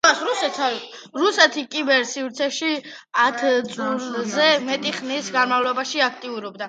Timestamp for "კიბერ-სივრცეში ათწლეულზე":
1.75-4.49